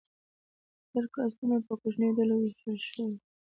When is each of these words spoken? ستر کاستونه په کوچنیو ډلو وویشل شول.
ستر 0.83 1.05
کاستونه 1.15 1.55
په 1.67 1.73
کوچنیو 1.81 2.15
ډلو 2.17 2.35
وویشل 2.37 2.77
شول. 2.89 3.11